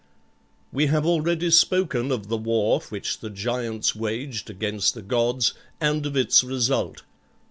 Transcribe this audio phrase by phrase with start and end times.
[0.73, 6.03] We have already spoken of the war which the giants waged against the gods, and
[6.07, 7.03] of its result.